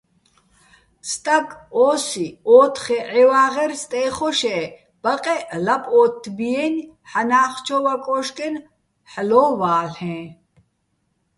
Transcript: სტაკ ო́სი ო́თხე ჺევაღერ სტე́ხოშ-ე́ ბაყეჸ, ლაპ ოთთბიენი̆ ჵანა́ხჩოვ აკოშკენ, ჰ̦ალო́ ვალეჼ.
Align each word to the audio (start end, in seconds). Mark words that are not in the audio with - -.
სტაკ 1.09 1.49
ო́სი 1.87 2.25
ო́თხე 2.57 2.99
ჺევაღერ 3.13 3.71
სტე́ხოშ-ე́ 3.81 4.63
ბაყეჸ, 5.01 5.41
ლაპ 5.65 5.83
ოთთბიენი̆ 5.99 6.87
ჵანა́ხჩოვ 7.09 7.85
აკოშკენ, 7.93 8.55
ჰ̦ალო́ 9.11 9.49
ვალეჼ. 9.59 10.17